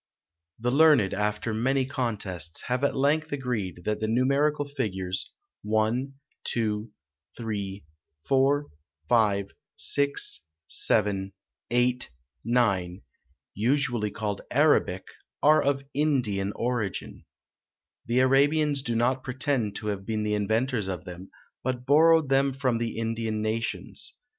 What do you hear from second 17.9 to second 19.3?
The Arabians do not